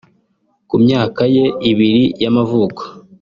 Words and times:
ku 0.69 0.75
myaka 0.83 1.21
ye 1.35 1.45
ibiri 1.71 2.03
y’amavuko 2.21 2.81